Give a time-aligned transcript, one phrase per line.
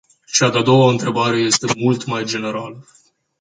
[0.31, 2.85] Cea de-a doua întrebare este mult mai generală.